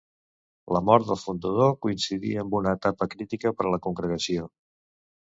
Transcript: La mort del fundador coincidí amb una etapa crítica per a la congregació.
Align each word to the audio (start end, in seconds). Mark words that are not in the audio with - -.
La 0.75 0.79
mort 0.85 1.03
del 1.09 1.19
fundador 1.23 1.75
coincidí 1.87 2.31
amb 2.45 2.57
una 2.61 2.73
etapa 2.79 3.09
crítica 3.13 3.53
per 3.61 3.69
a 3.69 3.75
la 3.75 3.81
congregació. 3.89 4.49